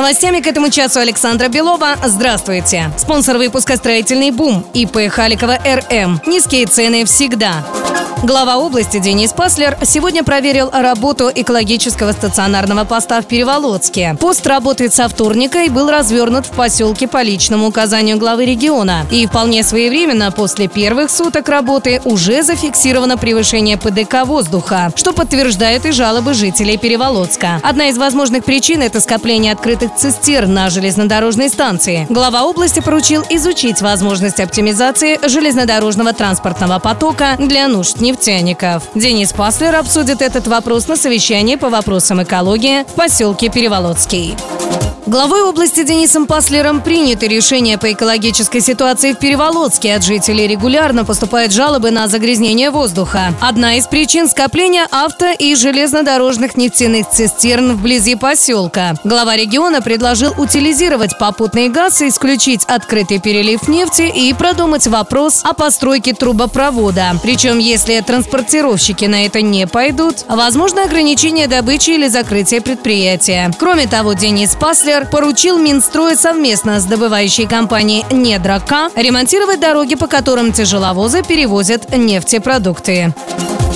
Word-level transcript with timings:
Новостями 0.00 0.40
к 0.40 0.46
этому 0.46 0.70
часу 0.70 0.98
Александра 0.98 1.48
Белова. 1.48 1.94
Здравствуйте. 2.02 2.90
Спонсор 2.96 3.36
выпуска 3.36 3.76
«Строительный 3.76 4.30
бум» 4.30 4.64
ИП 4.72 5.10
Халикова 5.10 5.58
РМ. 5.62 6.22
Низкие 6.24 6.64
цены 6.64 7.04
всегда. 7.04 7.62
Глава 8.22 8.58
области 8.58 8.98
Денис 8.98 9.32
Паслер 9.32 9.78
сегодня 9.82 10.22
проверил 10.22 10.68
работу 10.70 11.30
экологического 11.34 12.12
стационарного 12.12 12.84
поста 12.84 13.22
в 13.22 13.24
Переволодске. 13.24 14.14
Пост 14.20 14.46
работает 14.46 14.92
со 14.92 15.08
вторника 15.08 15.62
и 15.64 15.70
был 15.70 15.90
развернут 15.90 16.44
в 16.44 16.50
поселке 16.50 17.08
по 17.08 17.22
личному 17.22 17.68
указанию 17.68 18.18
главы 18.18 18.44
региона. 18.44 19.06
И 19.10 19.26
вполне 19.26 19.62
своевременно 19.62 20.30
после 20.32 20.68
первых 20.68 21.10
суток 21.10 21.48
работы 21.48 22.02
уже 22.04 22.42
зафиксировано 22.42 23.16
превышение 23.16 23.78
ПДК 23.78 24.26
воздуха, 24.26 24.92
что 24.96 25.14
подтверждают 25.14 25.86
и 25.86 25.92
жалобы 25.92 26.34
жителей 26.34 26.76
Переволодска. 26.76 27.58
Одна 27.62 27.88
из 27.88 27.96
возможных 27.96 28.44
причин– 28.44 28.82
это 28.82 29.00
скопление 29.00 29.52
открытых 29.52 29.89
цистерн 29.96 30.52
на 30.52 30.70
железнодорожной 30.70 31.48
станции. 31.48 32.06
Глава 32.08 32.44
области 32.44 32.80
поручил 32.80 33.22
изучить 33.30 33.80
возможность 33.80 34.40
оптимизации 34.40 35.18
железнодорожного 35.26 36.12
транспортного 36.12 36.78
потока 36.78 37.36
для 37.38 37.68
нужд 37.68 38.00
нефтяников. 38.00 38.84
Денис 38.94 39.32
Паслер 39.32 39.76
обсудит 39.76 40.22
этот 40.22 40.46
вопрос 40.46 40.88
на 40.88 40.96
совещании 40.96 41.56
по 41.56 41.68
вопросам 41.70 42.22
экологии 42.22 42.82
в 42.82 42.94
поселке 42.94 43.48
Переволодский. 43.48 44.36
Главой 45.06 45.42
области 45.42 45.82
Денисом 45.82 46.26
Паслером 46.26 46.82
принято 46.82 47.26
решение 47.26 47.78
по 47.78 47.90
экологической 47.90 48.60
ситуации 48.60 49.12
в 49.12 49.18
Переволодске. 49.18 49.94
От 49.94 50.04
жителей 50.04 50.46
регулярно 50.46 51.04
поступают 51.04 51.52
жалобы 51.52 51.90
на 51.90 52.06
загрязнение 52.06 52.70
воздуха. 52.70 53.34
Одна 53.40 53.76
из 53.76 53.86
причин 53.86 54.28
скопления 54.28 54.86
авто 54.90 55.30
и 55.30 55.54
железнодорожных 55.54 56.56
нефтяных 56.56 57.08
цистерн 57.08 57.76
вблизи 57.76 58.14
поселка. 58.14 58.94
Глава 59.02 59.36
региона 59.36 59.80
предложил 59.80 60.34
утилизировать 60.36 61.18
попутный 61.18 61.70
газ, 61.70 62.02
исключить 62.02 62.64
открытый 62.66 63.20
перелив 63.20 63.68
нефти 63.68 64.02
и 64.02 64.32
продумать 64.34 64.86
вопрос 64.86 65.40
о 65.44 65.54
постройке 65.54 66.12
трубопровода. 66.12 67.12
Причем, 67.22 67.58
если 67.58 67.98
транспортировщики 68.00 69.06
на 69.06 69.24
это 69.24 69.40
не 69.40 69.66
пойдут, 69.66 70.26
возможно 70.28 70.84
ограничение 70.84 71.48
добычи 71.48 71.90
или 71.90 72.08
закрытие 72.08 72.60
предприятия. 72.60 73.50
Кроме 73.58 73.86
того, 73.86 74.12
Денис 74.12 74.54
Паслер 74.54 74.99
поручил 75.06 75.58
Минстрой 75.58 76.16
совместно 76.16 76.80
с 76.80 76.84
добывающей 76.84 77.46
компанией 77.46 78.04
«Недрока» 78.10 78.90
ремонтировать 78.96 79.60
дороги, 79.60 79.94
по 79.94 80.06
которым 80.06 80.52
тяжеловозы 80.52 81.22
перевозят 81.22 81.96
нефтепродукты. 81.96 83.14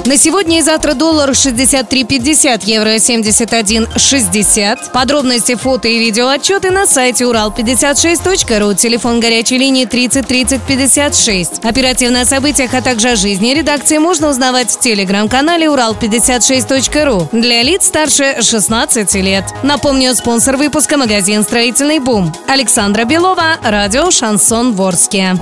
На 0.06 0.18
сегодня 0.18 0.58
и 0.58 0.62
завтра 0.62 0.92
доллар 0.92 1.30
63.50, 1.30 2.60
евро 2.66 2.96
71.60. 2.96 4.92
Подробности, 4.92 5.54
фото 5.54 5.88
и 5.88 5.98
видео 5.98 6.28
отчеты 6.28 6.70
на 6.70 6.86
сайте 6.86 7.24
урал56.ру, 7.24 8.74
телефон 8.74 9.20
горячей 9.20 9.56
линии 9.56 9.86
30 9.86 10.26
30 10.26 10.60
56. 10.62 11.64
Оперативно 11.64 12.20
о 12.20 12.26
событиях, 12.26 12.74
а 12.74 12.82
также 12.82 13.12
о 13.12 13.16
жизни 13.16 13.54
редакции 13.54 13.96
можно 13.96 14.28
узнавать 14.28 14.70
в 14.72 14.78
телеграм-канале 14.78 15.68
урал56.ру 15.68 17.30
для 17.32 17.62
лиц 17.62 17.86
старше 17.86 18.42
16 18.42 19.14
лет. 19.14 19.44
Напомню, 19.62 20.14
спонсор 20.14 20.58
выпуска 20.58 20.98
магазин 20.98 21.44
«Строительный 21.44 21.98
бум». 21.98 22.30
Александра 22.46 23.04
Белова, 23.04 23.56
радио 23.62 24.10
«Шансон 24.10 24.74
Ворске». 24.74 25.34